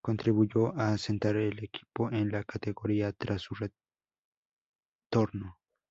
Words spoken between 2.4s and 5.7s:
categoría tras su retorno.